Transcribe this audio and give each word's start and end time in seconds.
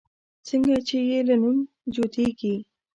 څنگه 0.47 0.77
چې 0.87 0.97
يې 1.09 1.19
له 1.27 1.35
نوم 1.41 1.57
جوتېږي 1.93 2.55